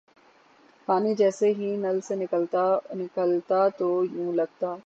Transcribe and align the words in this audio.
پانی 0.87 1.13
جیسے 1.15 1.51
ہی 1.53 1.75
نل 1.77 1.99
سے 2.01 2.15
نکلتا 2.15 3.67
تو 3.77 3.89
یوں 4.05 4.33
لگتا 4.33 4.75